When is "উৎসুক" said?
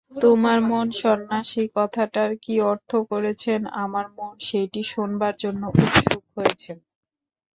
5.75-6.23